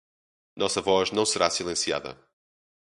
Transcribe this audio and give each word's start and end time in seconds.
Nossa 0.55 0.81
voz 0.81 1.11
não 1.11 1.27
será 1.27 1.47
silenciada. 1.51 2.19